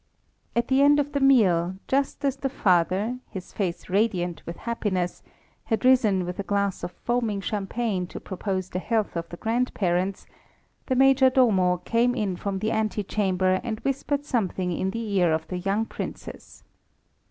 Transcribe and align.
At 0.55 0.67
the 0.67 0.81
end 0.81 0.99
of 0.99 1.11
the 1.11 1.19
meal, 1.19 1.75
just 1.87 2.25
as 2.25 2.37
the 2.37 2.49
father, 2.49 3.19
his 3.29 3.53
face 3.53 3.87
radiant 3.87 4.41
with 4.47 4.57
happiness, 4.57 5.21
had 5.65 5.85
risen 5.85 6.25
with 6.25 6.39
a 6.39 6.43
glass 6.43 6.83
of 6.83 6.89
foaming 6.91 7.39
champagne 7.39 8.07
to 8.07 8.19
propose 8.19 8.69
the 8.69 8.79
health 8.79 9.15
of 9.15 9.29
the 9.29 9.37
grandparents, 9.37 10.25
the 10.87 10.95
Major 10.95 11.29
Domo 11.29 11.77
came 11.77 12.15
in 12.15 12.35
from 12.35 12.57
the 12.57 12.71
ante 12.71 13.03
chamber 13.03 13.61
and 13.63 13.79
whispered 13.81 14.25
something 14.25 14.71
in 14.71 14.89
the 14.89 15.07
ear 15.19 15.31
of 15.31 15.47
the 15.49 15.59
young 15.59 15.85
Princess. 15.85 16.63